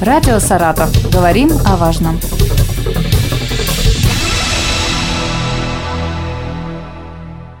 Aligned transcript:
Радио 0.00 0.38
«Саратов». 0.38 0.90
Говорим 1.12 1.50
о 1.66 1.76
важном. 1.76 2.20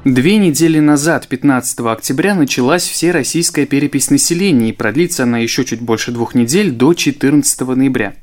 Две 0.04 0.36
недели 0.36 0.78
назад, 0.78 1.26
15 1.26 1.80
октября, 1.80 2.36
началась 2.36 2.84
всероссийская 2.84 3.66
перепись 3.66 4.10
населения 4.10 4.68
и 4.68 4.72
продлится 4.72 5.24
она 5.24 5.38
еще 5.38 5.64
чуть 5.64 5.80
больше 5.80 6.12
двух 6.12 6.36
недель 6.36 6.70
до 6.70 6.94
14 6.94 7.60
ноября. 7.60 8.14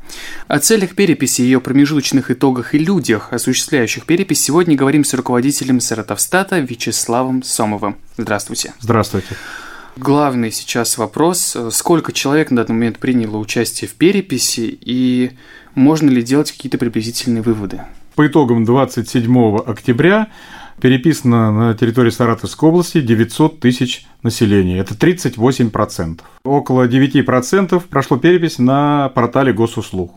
О 0.48 0.60
целях 0.60 0.96
переписи, 0.96 1.42
ее 1.42 1.60
промежуточных 1.60 2.32
итогах 2.32 2.74
и 2.74 2.80
людях, 2.80 3.34
осуществляющих 3.34 4.06
перепись, 4.06 4.42
сегодня 4.42 4.78
говорим 4.78 5.04
с 5.04 5.14
руководителем 5.14 5.82
Саратовстата 5.82 6.60
Вячеславом 6.60 7.44
Сомовым. 7.44 7.98
Здравствуйте. 8.18 8.74
Здравствуйте. 8.80 9.36
Главный 9.98 10.52
сейчас 10.52 10.98
вопрос, 10.98 11.56
сколько 11.72 12.12
человек 12.12 12.52
на 12.52 12.64
данный 12.64 12.76
момент 12.76 13.00
приняло 13.00 13.38
участие 13.38 13.88
в 13.90 13.94
переписи 13.94 14.78
и 14.82 15.32
можно 15.74 16.10
ли 16.10 16.22
делать 16.22 16.52
какие-то 16.52 16.78
приблизительные 16.78 17.42
выводы? 17.42 17.82
По 18.16 18.28
итогам 18.28 18.66
27 18.66 19.58
октября 19.58 20.28
переписано 20.82 21.52
на 21.52 21.74
территории 21.74 22.10
Саратовской 22.10 22.70
области 22.70 23.02
900 23.02 23.60
тысяч 23.60 24.06
населения. 24.24 24.80
Это 24.80 24.94
38%. 24.94 26.20
Около 26.44 26.88
9% 26.88 27.84
прошло 27.90 28.18
перепись 28.18 28.60
на 28.60 29.10
портале 29.10 29.54
госуслуг. 29.54 30.14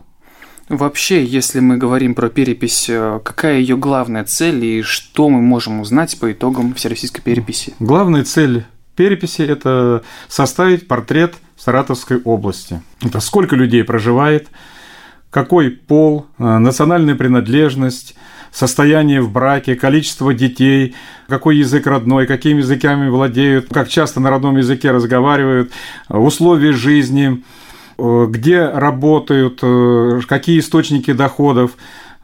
Вообще, 0.69 1.25
если 1.25 1.61
мы 1.61 1.77
говорим 1.77 2.13
про 2.13 2.29
перепись, 2.29 2.87
э, 2.89 3.19
какая 3.23 3.59
ее 3.59 3.75
главная 3.75 4.23
цель 4.23 4.63
и 4.63 4.81
что 4.83 5.27
мы 5.27 5.41
можем 5.41 5.79
узнать 5.79 6.19
по 6.19 6.31
итогам 6.31 6.75
всероссийской 6.75 7.23
переписи? 7.23 7.73
Главная 7.79 8.23
цель 8.23 8.65
переписи– 8.99 9.41
это 9.47 10.03
составить 10.27 10.89
портрет 10.89 11.35
Саратовской 11.57 12.19
области. 12.21 12.81
Это 13.01 13.21
сколько 13.21 13.55
людей 13.55 13.85
проживает, 13.85 14.49
какой 15.29 15.69
пол, 15.69 16.25
э, 16.37 16.57
национальная 16.57 17.15
принадлежность, 17.15 18.17
состояние 18.51 19.21
в 19.21 19.31
браке, 19.31 19.75
количество 19.75 20.33
детей, 20.33 20.95
какой 21.29 21.55
язык 21.55 21.87
родной, 21.87 22.27
какими 22.27 22.57
языками 22.57 23.07
владеют, 23.07 23.69
как 23.71 23.87
часто 23.87 24.19
на 24.19 24.29
родном 24.29 24.57
языке 24.57 24.91
разговаривают, 24.91 25.71
условия 26.09 26.73
жизни, 26.73 27.41
э, 27.97 28.25
где 28.27 28.65
работают, 28.65 29.59
э, 29.61 30.19
какие 30.27 30.59
источники 30.59 31.13
доходов. 31.13 31.71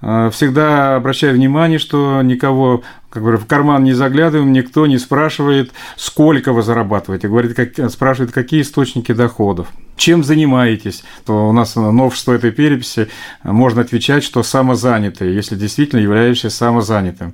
Всегда 0.02 0.98
обращаю 0.98 1.34
внимание, 1.34 1.80
что 1.80 2.22
никого 2.22 2.84
как 3.16 3.24
бы 3.24 3.38
в 3.38 3.46
карман 3.46 3.86
не 3.86 3.94
заглядываем, 3.94 4.52
никто 4.52 4.86
не 4.88 4.98
спрашивает, 4.98 5.72
сколько 5.96 6.52
вы 6.52 6.62
зарабатываете. 6.64 7.30
Говорит, 7.30 7.56
как, 7.56 7.90
спрашивает, 7.90 8.34
какие 8.34 8.62
источники 8.62 9.14
доходов. 9.14 9.70
Чем 9.98 10.24
занимаетесь? 10.24 11.04
То 11.26 11.50
у 11.50 11.52
нас 11.52 11.76
новшество 11.76 12.34
этой 12.34 12.52
переписи 12.52 13.08
можно 13.44 13.82
отвечать, 13.82 14.24
что 14.24 14.44
самозанятые, 14.44 15.34
если 15.34 15.56
действительно 15.56 16.00
являешься 16.00 16.50
самозанятым. 16.50 17.34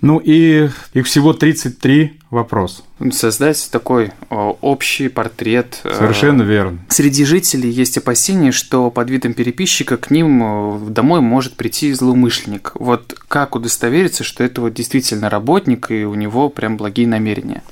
Ну 0.00 0.18
и 0.18 0.68
их 0.92 1.06
всего 1.06 1.32
33 1.32 2.20
вопроса. 2.30 2.82
Создать 3.10 3.68
такой 3.70 4.10
общий 4.28 5.08
портрет. 5.08 5.80
Э, 5.84 5.94
Совершенно 5.96 6.42
верно. 6.42 6.78
Среди 6.88 7.24
жителей 7.24 7.70
есть 7.70 7.96
опасения, 7.96 8.52
что 8.52 8.90
под 8.90 9.08
видом 9.08 9.32
переписчика 9.32 9.96
к 9.96 10.10
ним 10.10 10.92
домой 10.92 11.20
может 11.20 11.54
прийти 11.54 11.92
злоумышленник. 11.92 12.72
Вот 12.74 13.14
как 13.28 13.56
удостовериться, 13.56 14.24
что 14.24 14.44
этого 14.44 14.70
действительно 14.70 14.94
действительно 14.94 15.30
работник, 15.30 15.90
и 15.90 16.04
у 16.04 16.14
него 16.14 16.48
прям 16.48 16.76
благие 16.76 17.06
намерения. 17.06 17.62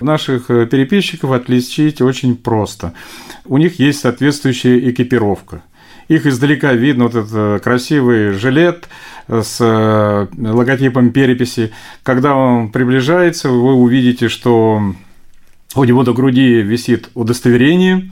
Наших 0.00 0.50
э, 0.50 0.66
переписчиков 0.66 1.32
отличить 1.32 2.00
очень 2.00 2.36
просто. 2.36 2.92
У 3.44 3.58
них 3.58 3.78
есть 3.78 4.00
соответствующая 4.00 4.90
экипировка. 4.90 5.62
Их 6.08 6.26
издалека 6.26 6.72
видно, 6.72 7.04
вот 7.04 7.14
этот 7.14 7.30
э, 7.32 7.58
красивый 7.62 8.32
жилет 8.32 8.88
с 9.26 9.58
э, 9.60 10.26
логотипом 10.36 11.10
переписи. 11.10 11.72
Когда 12.02 12.34
он 12.34 12.70
приближается, 12.70 13.48
вы 13.48 13.74
увидите, 13.74 14.28
что 14.28 14.94
у 15.74 15.84
него 15.84 16.04
до 16.04 16.14
груди 16.14 16.62
висит 16.62 17.10
удостоверение, 17.14 18.10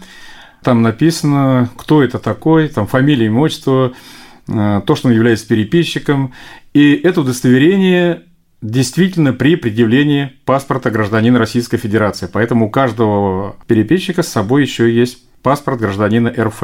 там 0.62 0.82
написано, 0.82 1.70
кто 1.76 2.02
это 2.02 2.18
такой, 2.18 2.68
там 2.68 2.86
фамилия, 2.86 3.26
имя, 3.26 3.48
то, 4.48 4.94
что 4.96 5.08
он 5.08 5.14
является 5.14 5.46
переписчиком. 5.46 6.32
И 6.74 6.92
это 6.94 7.20
удостоверение 7.20 8.24
действительно 8.62 9.32
при 9.32 9.56
предъявлении 9.56 10.32
паспорта 10.44 10.90
гражданина 10.90 11.38
Российской 11.38 11.76
Федерации. 11.76 12.28
Поэтому 12.32 12.66
у 12.66 12.70
каждого 12.70 13.56
переписчика 13.66 14.22
с 14.22 14.28
собой 14.28 14.62
еще 14.62 14.92
есть 14.92 15.18
паспорт 15.42 15.78
гражданина 15.78 16.32
РФ. 16.36 16.62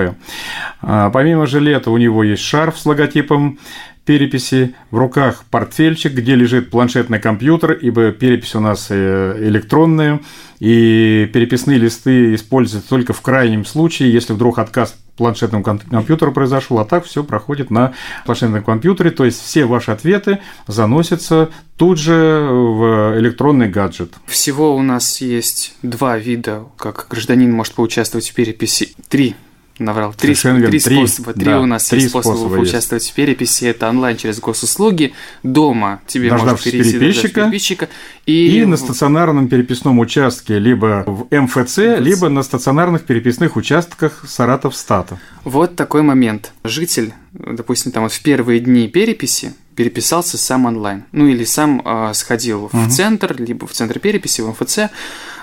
А, 0.80 1.10
помимо 1.10 1.46
жилета 1.46 1.90
у 1.90 1.98
него 1.98 2.24
есть 2.24 2.42
шарф 2.42 2.78
с 2.78 2.86
логотипом 2.86 3.58
переписи, 4.04 4.74
в 4.90 4.98
руках 4.98 5.44
портфельчик, 5.50 6.12
где 6.12 6.34
лежит 6.34 6.70
планшетный 6.70 7.20
компьютер, 7.20 7.72
ибо 7.72 8.10
перепись 8.10 8.54
у 8.56 8.60
нас 8.60 8.88
э, 8.90 9.36
электронная, 9.38 10.20
и 10.58 11.30
переписные 11.32 11.78
листы 11.78 12.34
используются 12.34 12.88
только 12.88 13.12
в 13.12 13.20
крайнем 13.20 13.64
случае, 13.64 14.12
если 14.12 14.32
вдруг 14.32 14.58
отказ 14.58 14.96
планшетному 15.16 15.62
компьютеру 15.62 16.32
произошел, 16.32 16.78
а 16.78 16.84
так 16.84 17.04
все 17.04 17.22
проходит 17.22 17.70
на 17.70 17.92
планшетном 18.24 18.62
компьютере, 18.62 19.10
то 19.10 19.24
есть 19.24 19.42
все 19.42 19.64
ваши 19.64 19.90
ответы 19.90 20.38
заносятся 20.66 21.50
тут 21.76 21.98
же 21.98 22.48
в 22.50 23.18
электронный 23.18 23.68
гаджет. 23.68 24.14
Всего 24.26 24.74
у 24.74 24.82
нас 24.82 25.20
есть 25.20 25.76
два 25.82 26.18
вида, 26.18 26.64
как 26.76 27.06
гражданин 27.10 27.52
может 27.52 27.74
поучаствовать 27.74 28.30
в 28.30 28.34
переписи. 28.34 28.94
Три 29.08 29.36
наврал. 29.78 30.14
Три, 30.14 30.34
три 30.34 30.78
способа. 30.78 31.32
Три, 31.32 31.44
да, 31.44 31.60
у 31.60 31.66
нас 31.66 31.88
три 31.88 32.00
есть 32.00 32.10
способа 32.10 32.36
способа 32.36 32.60
участвовать 32.60 33.08
в 33.08 33.14
переписи. 33.14 33.64
Это 33.64 33.88
онлайн 33.88 34.16
через 34.16 34.40
госуслуги. 34.40 35.12
Дома 35.42 36.00
тебе 36.06 36.30
Дождавшись 36.30 36.72
можно 36.72 36.82
перейти 36.82 36.98
переписчика, 36.98 37.40
переписчика. 37.42 37.88
И... 38.26 38.60
и 38.60 38.64
на 38.64 38.76
стационарном 38.76 39.48
переписном 39.48 39.98
участке 39.98 40.58
либо 40.58 41.04
в 41.06 41.26
МФЦ, 41.34 41.78
МФЦ, 41.78 41.78
либо 41.98 42.28
на 42.28 42.42
стационарных 42.42 43.02
переписных 43.02 43.56
участках 43.56 44.24
Саратов 44.26 44.76
Стата. 44.76 45.18
Вот 45.44 45.76
такой 45.76 46.02
момент. 46.02 46.52
Житель, 46.64 47.12
допустим, 47.32 47.92
там 47.92 48.04
вот 48.04 48.12
в 48.12 48.22
первые 48.22 48.60
дни 48.60 48.88
переписи 48.88 49.54
переписался 49.74 50.38
сам 50.38 50.66
онлайн. 50.66 51.04
Ну 51.12 51.26
или 51.26 51.44
сам 51.44 51.82
э, 51.84 52.12
сходил 52.14 52.64
угу. 52.64 52.76
в 52.76 52.88
центр, 52.90 53.34
либо 53.38 53.66
в 53.66 53.72
центр 53.72 53.98
переписи, 53.98 54.40
в 54.40 54.48
МФЦ. 54.50 54.90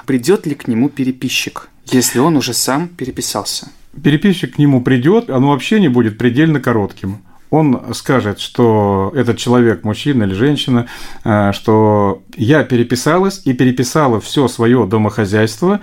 Придет 0.05 0.45
ли 0.45 0.55
к 0.55 0.67
нему 0.67 0.89
переписчик, 0.89 1.69
если 1.85 2.19
он 2.19 2.35
уже 2.37 2.53
сам 2.53 2.87
переписался? 2.87 3.69
Переписчик 4.01 4.55
к 4.55 4.57
нему 4.57 4.81
придет, 4.81 5.29
оно 5.29 5.49
вообще 5.49 5.79
не 5.79 5.87
будет 5.87 6.17
предельно 6.17 6.59
коротким. 6.59 7.19
Он 7.49 7.93
скажет, 7.93 8.39
что 8.39 9.11
этот 9.15 9.37
человек, 9.37 9.83
мужчина 9.83 10.23
или 10.23 10.33
женщина, 10.33 10.87
э, 11.23 11.51
что 11.53 12.21
я 12.35 12.63
переписалась 12.63 13.41
и 13.45 13.53
переписала 13.53 14.21
все 14.21 14.47
свое 14.47 14.85
домохозяйство, 14.85 15.79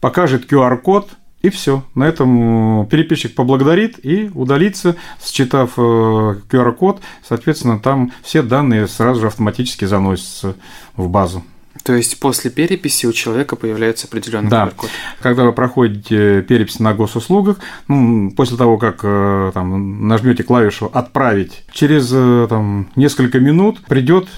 покажет 0.00 0.50
QR-код, 0.50 1.10
и 1.40 1.50
все. 1.50 1.84
На 1.94 2.04
этом 2.04 2.86
переписчик 2.86 3.34
поблагодарит 3.34 4.04
и 4.04 4.30
удалится, 4.34 4.96
считав 5.24 5.78
QR-код. 5.78 6.98
Э, 6.98 7.02
Соответственно, 7.26 7.78
там 7.78 8.12
все 8.22 8.42
данные 8.42 8.88
сразу 8.88 9.20
же 9.20 9.26
автоматически 9.28 9.84
заносятся 9.84 10.56
в 10.96 11.08
базу. 11.08 11.44
То 11.82 11.94
есть 11.94 12.18
после 12.20 12.50
переписи 12.50 13.06
у 13.06 13.12
человека 13.12 13.56
появляется 13.56 14.06
определенный 14.06 14.50
да. 14.50 14.66
QR-код. 14.66 14.90
Когда 15.20 15.44
вы 15.44 15.52
проходите 15.52 16.42
перепись 16.42 16.80
на 16.80 16.94
госуслугах, 16.94 17.58
ну, 17.86 18.30
после 18.32 18.56
того, 18.56 18.78
как 18.78 19.00
э, 19.02 19.50
там, 19.54 20.08
нажмете 20.08 20.42
клавишу 20.42 20.90
«Отправить», 20.92 21.64
через 21.72 22.10
э, 22.12 22.46
там, 22.48 22.90
несколько 22.96 23.40
минут 23.40 23.84
придет 23.86 24.28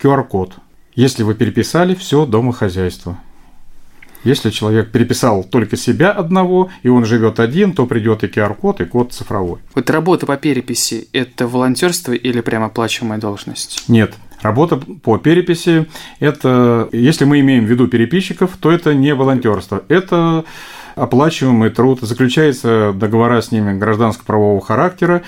QR-код. 0.00 0.54
Если 0.94 1.22
вы 1.22 1.34
переписали 1.34 1.94
все 1.94 2.24
домохозяйство. 2.24 3.18
Если 4.24 4.48
человек 4.48 4.90
переписал 4.90 5.44
только 5.44 5.76
себя 5.76 6.10
одного, 6.10 6.70
и 6.82 6.88
он 6.88 7.04
живет 7.04 7.38
один, 7.40 7.74
то 7.74 7.84
придет 7.84 8.24
и 8.24 8.26
QR-код, 8.26 8.80
и 8.80 8.86
код 8.86 9.12
цифровой. 9.12 9.60
Вот 9.74 9.90
работа 9.90 10.24
по 10.24 10.38
переписи– 10.38 11.08
это 11.12 11.46
волонтерство 11.46 12.12
или 12.12 12.40
прямо 12.40 12.66
оплачиваемая 12.66 13.18
должность? 13.18 13.84
Нет, 13.86 14.14
Работа 14.44 14.76
по 14.76 15.16
переписи– 15.16 15.86
это, 16.20 16.90
если 16.92 17.24
мы 17.24 17.40
имеем 17.40 17.64
в 17.64 17.70
виду 17.70 17.88
переписчиков, 17.88 18.58
то 18.60 18.70
это 18.70 18.92
не 18.92 19.14
волонтерство, 19.14 19.82
это 19.88 20.44
оплачиваемый 20.96 21.70
труд, 21.70 22.00
заключается 22.02 22.92
договора 22.94 23.40
с 23.40 23.52
ними 23.52 23.72
гражданско-правового 23.72 24.60
характера, 24.60 25.22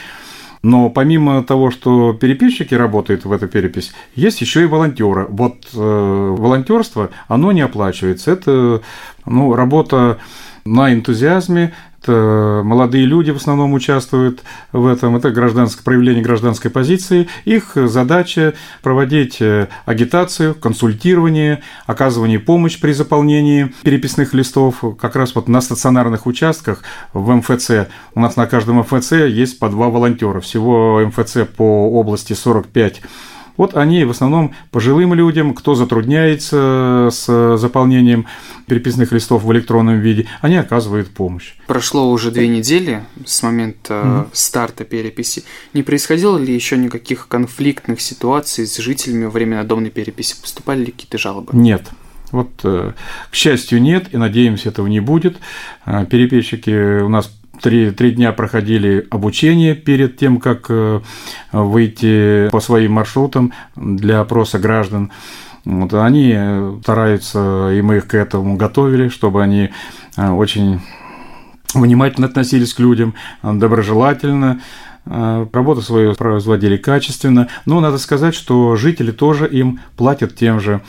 но 0.62 0.90
помимо 0.90 1.42
того, 1.42 1.70
что 1.70 2.12
переписчики 2.12 2.74
работают 2.74 3.24
в 3.24 3.32
эту 3.32 3.48
перепись, 3.48 3.94
есть 4.16 4.42
еще 4.42 4.64
и 4.64 4.66
волонтеры. 4.66 5.24
Вот 5.30 5.66
э, 5.72 5.78
волонтерство, 5.78 7.08
оно 7.26 7.52
не 7.52 7.62
оплачивается. 7.62 8.32
Это 8.32 8.82
ну, 9.24 9.54
работа 9.54 10.18
на 10.66 10.92
энтузиазме, 10.92 11.72
молодые 12.12 13.04
люди 13.04 13.30
в 13.30 13.36
основном 13.36 13.72
участвуют 13.72 14.42
в 14.72 14.86
этом, 14.86 15.16
это 15.16 15.30
гражданское, 15.30 15.82
проявление 15.82 16.22
гражданской 16.22 16.70
позиции. 16.70 17.28
Их 17.44 17.72
задача 17.74 18.54
проводить 18.82 19.40
э, 19.40 19.68
агитацию, 19.84 20.54
консультирование, 20.54 21.62
оказывание 21.86 22.38
помощи 22.38 22.80
при 22.80 22.92
заполнении 22.92 23.72
переписных 23.82 24.34
листов. 24.34 24.82
Как 25.00 25.16
раз 25.16 25.34
вот 25.34 25.48
на 25.48 25.60
стационарных 25.60 26.26
участках 26.26 26.82
в 27.12 27.32
МФЦ, 27.34 27.88
у 28.14 28.20
нас 28.20 28.36
на 28.36 28.46
каждом 28.46 28.78
МФЦ 28.80 29.12
есть 29.12 29.58
по 29.58 29.68
два 29.68 29.88
волонтера. 29.88 30.40
Всего 30.40 31.00
МФЦ 31.06 31.38
по 31.56 31.90
области 31.90 32.32
45 32.32 33.02
вот 33.56 33.76
они 33.76 34.04
в 34.04 34.10
основном 34.10 34.54
пожилым 34.70 35.14
людям, 35.14 35.54
кто 35.54 35.74
затрудняется 35.74 37.08
с 37.10 37.56
заполнением 37.56 38.26
переписных 38.66 39.12
листов 39.12 39.44
в 39.44 39.52
электронном 39.52 40.00
виде, 40.00 40.26
они 40.40 40.56
оказывают 40.56 41.10
помощь. 41.10 41.54
Прошло 41.66 42.10
уже 42.10 42.30
две 42.30 42.48
недели 42.48 43.02
с 43.24 43.42
момента 43.42 43.94
mm-hmm. 43.94 44.28
старта 44.32 44.84
переписи. 44.84 45.44
Не 45.72 45.82
происходило 45.82 46.36
ли 46.38 46.54
еще 46.54 46.76
никаких 46.76 47.28
конфликтных 47.28 48.00
ситуаций 48.00 48.66
с 48.66 48.76
жителями 48.76 49.24
во 49.24 49.30
время 49.30 49.58
надомной 49.58 49.90
переписи? 49.90 50.40
Поступали 50.40 50.86
ли 50.86 50.92
какие-то 50.92 51.18
жалобы? 51.18 51.56
Нет. 51.56 51.82
Вот, 52.32 52.50
э, 52.64 52.92
к 53.30 53.34
счастью, 53.34 53.80
нет, 53.80 54.12
и 54.12 54.16
надеемся, 54.16 54.70
этого 54.70 54.88
не 54.88 55.00
будет. 55.00 55.36
Э, 55.84 56.04
переписчики 56.06 57.00
у 57.00 57.08
нас 57.08 57.30
Три, 57.60 57.90
три 57.90 58.12
дня 58.12 58.32
проходили 58.32 59.06
обучение 59.10 59.74
перед 59.74 60.16
тем, 60.16 60.40
как 60.40 60.66
э, 60.68 61.00
выйти 61.52 62.48
по 62.50 62.60
своим 62.60 62.92
маршрутам 62.92 63.52
для 63.76 64.20
опроса 64.20 64.58
граждан. 64.58 65.10
Вот, 65.64 65.94
они 65.94 66.32
э, 66.36 66.78
стараются, 66.82 67.70
и 67.72 67.80
мы 67.82 67.98
их 67.98 68.08
к 68.08 68.14
этому 68.14 68.56
готовили, 68.56 69.08
чтобы 69.08 69.42
они 69.42 69.70
э, 70.16 70.28
очень 70.28 70.80
внимательно 71.74 72.26
относились 72.26 72.74
к 72.74 72.80
людям, 72.80 73.14
доброжелательно, 73.42 74.60
работу 75.04 75.82
свою 75.82 76.14
производили 76.14 76.78
качественно. 76.78 77.48
Но 77.66 77.80
надо 77.80 77.98
сказать, 77.98 78.34
что 78.34 78.76
жители 78.76 79.10
тоже 79.10 79.46
им 79.46 79.80
платят 79.96 80.34
тем 80.36 80.58
же 80.58 80.80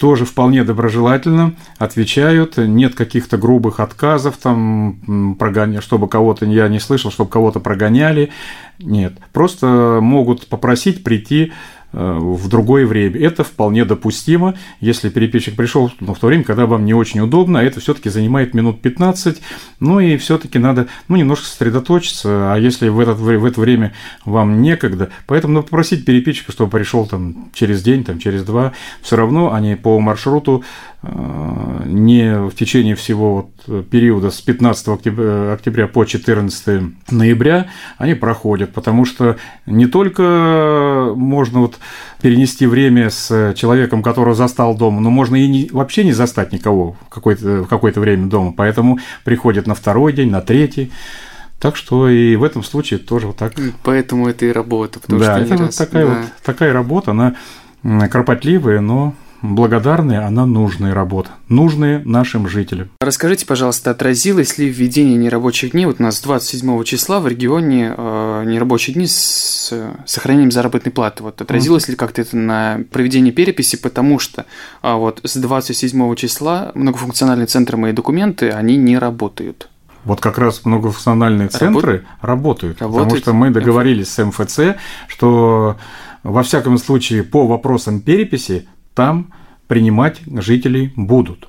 тоже 0.00 0.24
вполне 0.24 0.64
доброжелательно 0.64 1.54
отвечают, 1.78 2.56
нет 2.56 2.94
каких-то 2.94 3.38
грубых 3.38 3.80
отказов, 3.80 4.36
там, 4.36 5.36
прогоня... 5.38 5.80
чтобы 5.80 6.08
кого-то, 6.08 6.46
я 6.46 6.68
не 6.68 6.80
слышал, 6.80 7.10
чтобы 7.10 7.30
кого-то 7.30 7.60
прогоняли, 7.60 8.30
нет, 8.78 9.14
просто 9.32 10.00
могут 10.02 10.48
попросить 10.48 11.02
прийти 11.02 11.52
в 11.96 12.48
другое 12.48 12.86
время. 12.86 13.18
Это 13.18 13.42
вполне 13.42 13.84
допустимо, 13.84 14.54
если 14.80 15.08
переписчик 15.08 15.56
пришел 15.56 15.90
ну, 16.00 16.14
в 16.14 16.18
то 16.18 16.26
время, 16.26 16.44
когда 16.44 16.66
вам 16.66 16.84
не 16.84 16.92
очень 16.92 17.20
удобно, 17.20 17.60
а 17.60 17.62
это 17.62 17.80
все-таки 17.80 18.10
занимает 18.10 18.52
минут 18.52 18.82
15, 18.82 19.40
ну 19.80 20.00
и 20.00 20.16
все-таки 20.18 20.58
надо 20.58 20.88
ну, 21.08 21.16
немножко 21.16 21.46
сосредоточиться, 21.46 22.52
а 22.52 22.56
если 22.56 22.88
в, 22.88 23.00
этот, 23.00 23.18
в 23.18 23.44
это 23.44 23.60
время 23.60 23.94
вам 24.24 24.60
некогда, 24.60 25.08
поэтому 25.26 25.54
надо 25.54 25.64
попросить 25.64 26.04
переписчика, 26.04 26.52
чтобы 26.52 26.70
пришел 26.70 27.06
там 27.06 27.50
через 27.54 27.82
день, 27.82 28.04
там, 28.04 28.18
через 28.18 28.44
два, 28.44 28.72
все 29.00 29.16
равно 29.16 29.54
они 29.54 29.74
по 29.74 29.98
маршруту 29.98 30.64
э, 31.02 31.82
не 31.86 32.38
в 32.48 32.54
течение 32.54 32.94
всего 32.94 33.48
вот 33.66 33.86
периода 33.88 34.30
с 34.30 34.40
15 34.40 34.88
октября, 34.88 35.52
октября 35.54 35.86
по 35.86 36.04
14 36.04 36.82
ноября 37.10 37.68
они 37.98 38.14
проходят, 38.14 38.72
потому 38.72 39.04
что 39.04 39.36
не 39.66 39.86
только 39.86 40.95
можно 41.16 41.60
вот 41.60 41.78
перенести 42.20 42.66
время 42.66 43.10
с 43.10 43.54
человеком, 43.54 44.02
которого 44.02 44.34
застал 44.34 44.76
дома, 44.76 45.00
но 45.00 45.10
можно 45.10 45.36
и 45.36 45.48
не, 45.48 45.68
вообще 45.72 46.04
не 46.04 46.12
застать 46.12 46.52
никого 46.52 46.96
в 47.06 47.08
какое-то, 47.08 47.62
в 47.62 47.66
какое-то 47.66 48.00
время 48.00 48.28
дома, 48.28 48.52
поэтому 48.56 48.98
приходят 49.24 49.66
на 49.66 49.74
второй 49.74 50.12
день, 50.12 50.30
на 50.30 50.40
третий. 50.40 50.92
Так 51.58 51.76
что 51.76 52.08
и 52.08 52.36
в 52.36 52.44
этом 52.44 52.62
случае 52.62 52.98
тоже 52.98 53.28
вот 53.28 53.36
так. 53.36 53.54
Поэтому 53.82 54.28
это 54.28 54.44
и 54.44 54.52
работа. 54.52 55.00
Потому 55.00 55.20
да, 55.20 55.36
что 55.36 55.54
это 55.54 55.62
вот 55.64 55.76
такая, 55.76 56.06
да. 56.06 56.12
вот, 56.12 56.26
такая 56.44 56.72
работа, 56.72 57.10
она 57.12 57.34
кропотливая, 58.08 58.80
но 58.80 59.14
благодарная, 59.54 60.26
она 60.26 60.46
нужная 60.46 60.94
работа, 60.94 61.30
нужная 61.48 62.02
нашим 62.04 62.48
жителям. 62.48 62.90
Расскажите, 63.00 63.46
пожалуйста, 63.46 63.90
отразилось 63.90 64.58
ли 64.58 64.68
введение 64.68 65.16
нерабочих 65.16 65.72
дней, 65.72 65.86
вот 65.86 65.96
у 66.00 66.02
нас 66.02 66.20
27 66.20 66.84
числа 66.84 67.20
в 67.20 67.28
регионе 67.28 67.94
э, 67.96 68.44
нерабочие 68.46 68.94
дни 68.94 69.06
с 69.06 69.70
э, 69.72 69.90
сохранением 70.06 70.50
заработной 70.50 70.92
платы, 70.92 71.22
вот 71.22 71.40
отразилось 71.40 71.84
mm-hmm. 71.84 71.90
ли 71.90 71.96
как-то 71.96 72.22
это 72.22 72.36
на 72.36 72.80
проведении 72.90 73.30
переписи, 73.30 73.76
потому 73.76 74.18
что 74.18 74.46
э, 74.82 74.94
вот 74.94 75.20
с 75.22 75.36
27 75.36 76.14
числа 76.16 76.72
многофункциональные 76.74 77.46
центры 77.46 77.76
«Мои 77.76 77.92
документы», 77.92 78.50
они 78.50 78.76
не 78.76 78.98
работают. 78.98 79.68
Вот 80.04 80.20
как 80.20 80.38
раз 80.38 80.64
многофункциональные 80.64 81.48
центры 81.48 82.04
работают, 82.20 82.80
работают, 82.80 82.80
работают 82.80 83.08
потому 83.08 83.20
что 83.20 83.32
мы 83.32 83.50
договорились 83.50 84.08
с 84.08 84.24
МФЦ, 84.24 84.78
что 85.08 85.76
во 86.22 86.42
всяком 86.44 86.78
случае 86.78 87.24
по 87.24 87.46
вопросам 87.46 88.00
переписи 88.00 88.68
там 88.96 89.32
принимать 89.68 90.20
жителей 90.26 90.92
будут. 90.96 91.48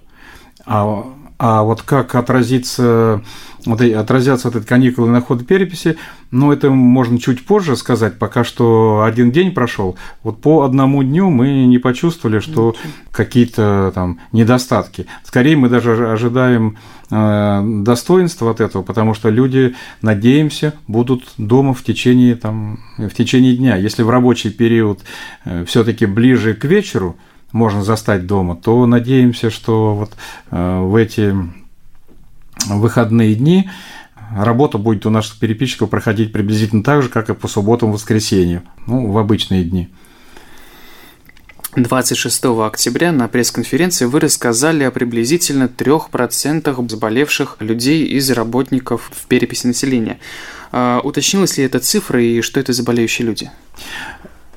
А, 0.65 1.05
а 1.39 1.63
вот 1.63 1.81
как 1.81 2.15
отразится, 2.15 3.23
вот, 3.65 3.81
отразятся 3.81 4.49
вот 4.49 4.57
эти 4.57 4.65
каникулы 4.65 5.09
на 5.09 5.21
ход 5.21 5.47
переписи, 5.47 5.97
ну, 6.29 6.51
это 6.51 6.69
можно 6.69 7.19
чуть 7.19 7.45
позже 7.45 7.77
сказать, 7.77 8.19
пока 8.19 8.44
что 8.44 9.03
один 9.05 9.31
день 9.31 9.51
прошел. 9.51 9.97
Вот 10.23 10.41
по 10.41 10.63
одному 10.63 11.03
дню 11.03 11.29
мы 11.29 11.65
не 11.65 11.77
почувствовали, 11.77 12.39
что 12.39 12.75
какие-то 13.11 13.91
там 13.95 14.19
недостатки. 14.31 15.05
Скорее 15.23 15.55
мы 15.55 15.69
даже 15.69 16.11
ожидаем 16.11 16.77
э, 17.11 17.61
достоинства 17.83 18.51
от 18.51 18.59
этого, 18.59 18.81
потому 18.81 19.13
что 19.13 19.29
люди, 19.29 19.75
надеемся, 20.01 20.73
будут 20.88 21.23
дома 21.38 21.73
в 21.73 21.83
течение, 21.83 22.35
там, 22.35 22.79
в 22.97 23.11
течение 23.11 23.55
дня. 23.55 23.77
Если 23.77 24.03
в 24.03 24.09
рабочий 24.09 24.49
период 24.49 24.99
э, 25.45 25.63
все-таки 25.65 26.07
ближе 26.07 26.55
к 26.55 26.65
вечеру, 26.65 27.15
можно 27.51 27.83
застать 27.83 28.27
дома, 28.27 28.55
то 28.55 28.85
надеемся, 28.85 29.49
что 29.49 29.95
вот 29.95 30.11
э, 30.51 30.79
в 30.81 30.95
эти 30.95 31.35
выходные 32.67 33.35
дни 33.35 33.69
работа 34.35 34.77
будет 34.77 35.05
у 35.05 35.09
наших 35.09 35.39
переписчиков 35.39 35.89
проходить 35.89 36.33
приблизительно 36.33 36.83
так 36.83 37.03
же, 37.03 37.09
как 37.09 37.29
и 37.29 37.33
по 37.33 37.47
субботам 37.47 37.89
и 37.89 37.94
воскресенью, 37.94 38.63
ну, 38.85 39.11
в 39.11 39.17
обычные 39.17 39.63
дни. 39.63 39.89
26 41.75 42.45
октября 42.45 43.11
на 43.11 43.27
пресс-конференции 43.27 44.05
вы 44.05 44.19
рассказали 44.19 44.83
о 44.83 44.89
приблизительно 44.89 45.65
3% 45.65 46.89
заболевших 46.89 47.57
людей 47.59 48.05
из 48.05 48.31
работников 48.31 49.11
в 49.13 49.27
переписи 49.27 49.67
населения. 49.67 50.17
А, 50.71 51.01
уточнилась 51.03 51.57
ли 51.57 51.65
эта 51.65 51.79
цифра 51.79 52.21
и 52.21 52.41
что 52.41 52.59
это 52.59 52.73
за 52.73 52.81
болеющие 52.81 53.27
люди? 53.27 53.51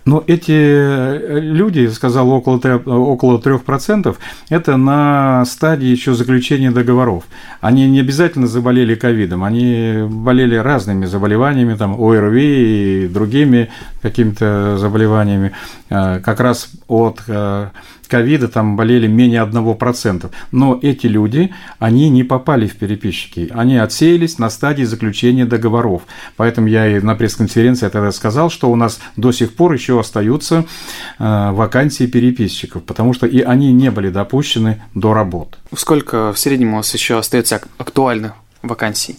Но 0.05 0.25
эти 0.26 0.52
э, 0.52 1.41
люди, 1.41 1.87
сказал 1.88 2.31
около, 2.31 2.56
около 2.56 3.38
3%, 3.38 4.17
это 4.49 4.76
на 4.76 5.44
стадии 5.44 5.88
еще 5.88 6.14
заключения 6.14 6.70
договоров. 6.70 7.25
Они 7.61 7.88
не 7.88 8.00
обязательно 8.00 8.47
заболели 8.47 8.94
ковидом, 8.94 9.44
они 9.44 10.05
болели 10.08 10.56
разными 10.56 11.05
заболеваниями, 11.05 11.75
там, 11.75 12.00
ОРВИ 12.00 13.04
и 13.04 13.09
другими 13.09 13.71
какими-то 14.02 14.78
заболеваниями, 14.78 15.52
э, 15.90 16.21
как 16.21 16.40
раз 16.40 16.71
от 16.88 17.23
э, 17.28 17.69
ковида 18.11 18.49
там 18.49 18.76
болели 18.76 19.07
менее 19.07 19.43
1%. 19.43 20.31
Но 20.50 20.79
эти 20.83 21.07
люди, 21.07 21.55
они 21.79 22.11
не 22.11 22.25
попали 22.25 22.67
в 22.67 22.76
переписчики. 22.76 23.50
Они 23.55 23.79
отсеялись 23.79 24.38
на 24.38 24.50
стадии 24.50 24.85
заключения 24.85 25.47
договоров. 25.47 26.02
Поэтому 26.37 26.67
я 26.67 26.87
и 26.87 27.00
на 27.00 27.14
пресс-конференции 27.14 27.88
тогда 27.88 28.12
сказал, 28.12 28.50
что 28.50 28.71
у 28.71 28.76
нас 28.76 29.00
до 29.17 29.33
сих 29.33 29.55
пор 29.55 29.73
еще 29.73 29.99
остаются 29.99 30.64
э, 31.19 31.50
вакансии 31.52 32.07
переписчиков, 32.07 32.83
потому 32.83 33.14
что 33.14 33.26
и 33.26 33.40
они 33.40 33.73
не 33.73 33.90
были 33.90 34.11
допущены 34.11 34.83
до 34.95 35.14
работ. 35.14 35.59
Сколько 35.75 36.33
в 36.33 36.38
среднем 36.38 36.75
у 36.75 36.76
вас 36.79 36.93
еще 36.93 37.19
остается 37.19 37.61
актуальных 37.79 38.33
вакансий? 38.62 39.17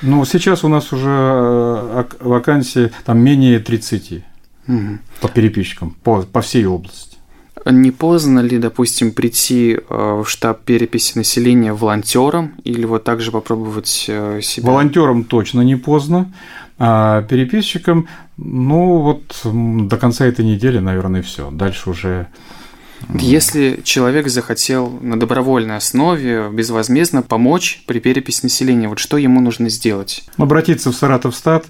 Ну, 0.00 0.24
сейчас 0.24 0.62
у 0.62 0.68
нас 0.68 0.92
уже 0.92 1.10
э, 1.10 2.04
вакансии 2.20 2.92
там 3.04 3.18
менее 3.18 3.58
30 3.58 4.22
угу. 4.68 4.98
по 5.20 5.28
переписчикам, 5.28 5.90
по, 6.02 6.22
по 6.22 6.40
всей 6.40 6.66
области. 6.66 7.17
Не 7.64 7.90
поздно 7.90 8.40
ли, 8.40 8.58
допустим, 8.58 9.12
прийти 9.12 9.74
э, 9.76 10.22
в 10.22 10.28
штаб 10.28 10.62
переписи 10.64 11.16
населения 11.16 11.72
волонтером 11.72 12.54
или 12.64 12.84
вот 12.84 13.04
также 13.04 13.30
попробовать 13.30 14.06
э, 14.08 14.40
себя? 14.42 14.68
Волонтером 14.68 15.24
точно 15.24 15.62
не 15.62 15.76
поздно, 15.76 16.32
а 16.78 17.22
переписчикам, 17.22 18.08
ну 18.36 18.98
вот 18.98 19.40
до 19.44 19.96
конца 19.96 20.26
этой 20.26 20.44
недели, 20.44 20.78
наверное, 20.78 21.22
все. 21.22 21.50
Дальше 21.50 21.90
уже 21.90 22.28
если 23.14 23.80
человек 23.84 24.28
захотел 24.28 24.90
на 25.00 25.18
добровольной 25.18 25.76
основе 25.76 26.48
безвозмездно 26.52 27.22
помочь 27.22 27.82
при 27.86 28.00
переписи 28.00 28.40
населения, 28.42 28.88
вот 28.88 28.98
что 28.98 29.16
ему 29.16 29.40
нужно 29.40 29.68
сделать? 29.68 30.24
Обратиться 30.36 30.90
в 30.90 30.96
Саратовстат 30.96 31.66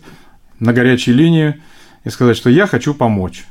на 0.59 0.73
горячую 0.73 1.17
линию 1.17 1.57
и 2.05 2.11
сказать, 2.11 2.37
что 2.37 2.51
я 2.51 2.67
хочу 2.67 2.95
помочь 2.95 3.45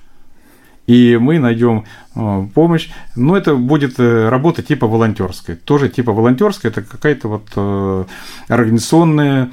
и 0.87 1.17
мы 1.21 1.37
найдем 1.37 1.85
э, 2.15 2.47
помощь. 2.53 2.89
Но 3.15 3.37
это 3.37 3.55
будет 3.55 3.99
э, 3.99 4.29
работа 4.29 4.63
типа 4.63 4.87
волонтерской. 4.87 5.55
Тоже 5.55 5.89
типа 5.89 6.13
волонтерская, 6.13 6.71
это 6.71 6.81
какая-то 6.81 7.27
вот 7.27 7.47
э, 7.55 8.05
организационная 8.47 9.51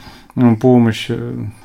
помощь, 0.60 1.10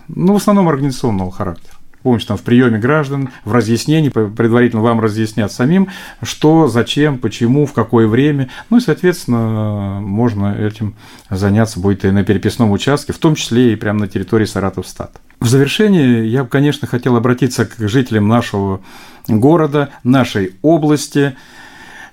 ну, 0.08 0.34
в 0.34 0.36
основном 0.36 0.70
организационного 0.70 1.32
характера 1.32 1.79
помощь 2.04 2.26
там, 2.26 2.38
в 2.38 2.42
приеме 2.42 2.80
граждан, 2.80 3.30
в 3.44 3.52
разъяснении, 3.52 4.10
предварительно 4.10 4.82
вам 4.82 5.00
разъяснят 5.00 5.52
самим, 5.52 5.90
что, 6.22 6.68
зачем, 6.68 7.18
почему, 7.18 7.66
в 7.66 7.74
какое 7.74 8.08
время. 8.08 8.50
Ну 8.70 8.78
и, 8.78 8.82
соответственно, 8.82 10.00
можно 10.02 10.56
этим 10.56 10.96
заняться 11.30 11.80
будет 11.80 12.06
и 12.06 12.12
на 12.12 12.24
переписном 12.24 12.72
участке, 12.72 13.14
в 13.14 13.18
том 13.18 13.36
числе 13.36 13.74
и 13.74 13.76
прямо 13.76 14.02
на 14.02 14.08
территории 14.08 14.46
Саратовстата. 14.46 15.20
В 15.40 15.48
завершение 15.48 16.30
я 16.30 16.44
бы, 16.44 16.50
конечно, 16.50 16.88
хотел 16.88 17.16
обратиться 17.16 17.66
к 17.66 17.88
жителям 17.88 18.28
нашего 18.28 18.82
города, 19.28 19.90
нашей 20.04 20.56
области, 20.62 21.36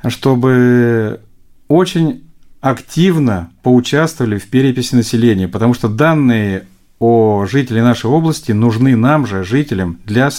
чтобы 0.07 1.21
очень 1.69 2.25
активно 2.61 3.50
поучаствовали 3.62 4.38
в 4.38 4.49
переписи 4.49 4.95
населения, 4.95 5.49
потому 5.49 5.75
что 5.75 5.88
данные 5.88 6.66
о 6.99 7.45
жителях 7.47 7.85
нашей 7.85 8.11
области 8.11 8.53
нужны 8.53 8.97
нам 8.97 9.26
же, 9.26 9.45
жителям, 9.45 9.99
для, 10.05 10.31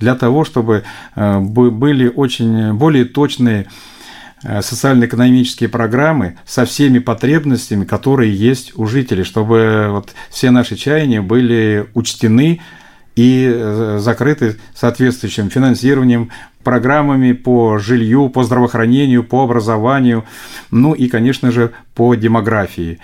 для 0.00 0.14
того, 0.14 0.44
чтобы 0.44 0.84
э, 1.14 1.38
были 1.40 2.08
очень 2.08 2.72
более 2.74 3.04
точные 3.04 3.66
э, 4.42 4.62
социально-экономические 4.62 5.68
программы 5.68 6.38
со 6.46 6.64
всеми 6.64 7.00
потребностями, 7.00 7.84
которые 7.84 8.34
есть 8.34 8.72
у 8.78 8.86
жителей, 8.86 9.24
чтобы 9.24 9.88
вот 9.90 10.14
все 10.30 10.50
наши 10.50 10.76
чаяния 10.76 11.20
были 11.20 11.86
учтены 11.94 12.60
и 13.14 13.50
э, 13.52 13.98
закрыты 14.00 14.56
соответствующим 14.74 15.50
финансированием, 15.50 16.30
программами 16.62 17.32
по 17.32 17.78
жилью, 17.78 18.28
по 18.28 18.42
здравоохранению, 18.42 19.22
по 19.22 19.44
образованию, 19.44 20.24
ну 20.70 20.94
и, 20.94 21.08
конечно 21.08 21.52
же, 21.52 21.72
по 21.94 22.14
демографии. 22.14 22.98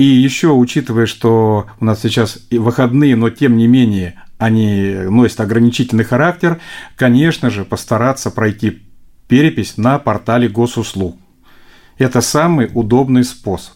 И 0.00 0.04
еще, 0.04 0.48
учитывая, 0.52 1.04
что 1.04 1.66
у 1.78 1.84
нас 1.84 2.00
сейчас 2.00 2.38
и 2.48 2.56
выходные, 2.56 3.16
но 3.16 3.28
тем 3.28 3.58
не 3.58 3.66
менее 3.66 4.14
они 4.38 4.94
носят 4.94 5.40
ограничительный 5.40 6.04
характер, 6.04 6.58
конечно 6.96 7.50
же, 7.50 7.66
постараться 7.66 8.30
пройти 8.30 8.80
перепись 9.28 9.76
на 9.76 9.98
портале 9.98 10.48
госуслуг. 10.48 11.18
Это 11.98 12.22
самый 12.22 12.70
удобный 12.72 13.24
способ. 13.24 13.74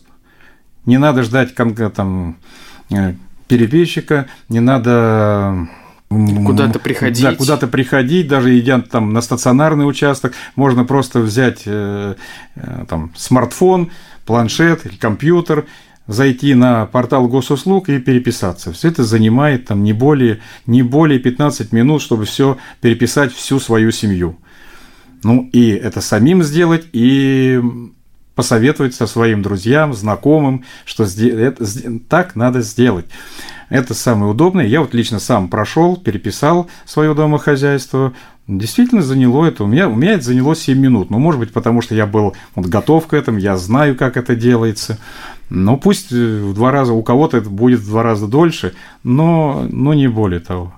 Не 0.87 0.97
надо 0.97 1.25
ждать 1.25 1.55
там, 1.55 2.39
э, 2.91 3.13
переписчика, 3.47 4.27
не 4.49 4.61
надо 4.61 5.69
Куда-то 6.09 6.79
приходить. 6.79 7.23
Да, 7.23 7.35
куда-то 7.35 7.67
приходить, 7.67 8.29
даже 8.29 8.59
идя 8.59 8.81
там 8.81 9.13
на 9.13 9.21
стационарный 9.21 9.87
участок, 9.87 10.33
можно 10.57 10.85
просто 10.87 11.21
взять 11.21 11.65
э, 11.67 12.15
э, 12.55 12.85
там 12.89 13.13
смартфон, 13.15 13.91
планшет 14.25 14.87
или 14.87 14.97
компьютер 14.97 15.67
зайти 16.07 16.55
на 16.55 16.87
портал 16.87 17.29
госуслуг 17.29 17.89
и 17.89 17.99
переписаться. 17.99 18.73
Все 18.73 18.89
это 18.89 19.05
занимает 19.05 19.67
там 19.67 19.83
не 19.83 19.93
более, 19.93 20.41
не 20.67 20.83
более 20.83 21.19
15 21.19 21.73
минут, 21.73 22.03
чтобы 22.03 22.25
все 22.25 22.59
переписать 22.81 23.33
всю 23.33 23.59
свою 23.59 23.91
семью. 23.91 24.39
Ну 25.23 25.49
и 25.53 25.71
это 25.71 26.01
самим 26.01 26.43
сделать 26.43 26.87
и 26.93 27.61
посоветовать 28.35 28.95
со 28.95 29.07
своим 29.07 29.43
друзьям, 29.43 29.95
знакомым, 29.95 30.65
что 30.85 31.07
так 32.09 32.37
надо 32.37 32.61
сделать. 32.63 33.07
Это 33.71 33.95
самое 33.95 34.33
удобное. 34.33 34.67
Я 34.67 34.81
вот 34.81 34.93
лично 34.93 35.19
сам 35.19 35.49
прошел, 35.49 35.97
переписал 35.97 36.69
свое 36.85 37.15
домохозяйство. 37.15 38.13
Действительно 38.47 39.01
заняло 39.01 39.47
это. 39.47 39.65
У 39.65 39.67
меня, 39.67 39.89
у 39.89 39.95
меня 39.95 40.13
это 40.13 40.25
заняло 40.25 40.55
7 40.55 40.79
минут. 40.79 41.11
Ну, 41.11 41.19
может 41.19 41.41
быть, 41.41 41.53
потому 41.53 41.81
что 41.81 41.95
я 41.95 42.07
был 42.07 42.35
вот 42.55 42.67
готов 42.67 43.07
к 43.07 43.15
этому, 43.15 43.39
я 43.39 43.57
знаю, 43.57 43.97
как 43.97 44.19
это 44.19 44.37
делается. 44.37 44.99
Ну, 45.51 45.77
пусть 45.77 46.13
э, 46.13 46.41
в 46.41 46.55
два 46.55 46.71
раза, 46.71 46.93
у 46.93 47.03
кого-то 47.03 47.37
это 47.37 47.51
будет 47.51 47.81
в 47.81 47.87
два 47.87 48.03
раза 48.03 48.27
дольше, 48.27 48.75
но, 49.03 49.67
но 49.71 49.95
не 49.95 50.09
более 50.09 50.41
того. 50.41 50.75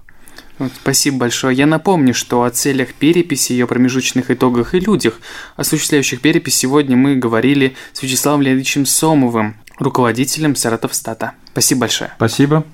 Спасибо 0.82 1.18
большое. 1.18 1.56
Я 1.56 1.66
напомню, 1.66 2.14
что 2.14 2.42
о 2.42 2.50
целях 2.50 2.94
переписи, 2.94 3.52
ее 3.52 3.66
промежуточных 3.66 4.30
итогах 4.30 4.74
и 4.74 4.80
людях, 4.80 5.20
осуществляющих 5.56 6.20
перепись, 6.20 6.56
сегодня 6.56 6.96
мы 6.96 7.16
говорили 7.16 7.76
с 7.92 8.02
Вячеславом 8.02 8.42
Леонидовичем 8.42 8.86
Сомовым, 8.86 9.56
руководителем 9.78 10.56
Саратовстата. 10.56 11.32
Спасибо 11.52 11.82
большое. 11.82 12.12
Спасибо. 12.16 12.64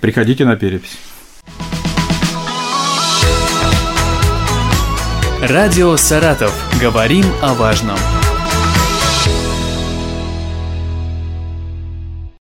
Приходите 0.00 0.44
на 0.44 0.56
перепись. 0.56 0.98
Радио 5.40 5.96
«Саратов». 5.96 6.52
Говорим 6.80 7.24
о 7.42 7.54
важном. 7.54 7.96